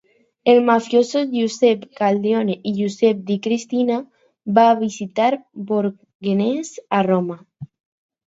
Els 0.51 0.61
mafiosos 0.67 1.27
Giuseppe 1.33 1.89
Calderone 1.99 2.55
i 2.69 2.71
Giuseppe 2.77 3.21
Di 3.27 3.37
Cristina 3.47 3.97
van 4.59 4.81
visitar 4.81 5.29
Borghese 5.73 6.85
a 7.01 7.03
Roma. 7.09 7.37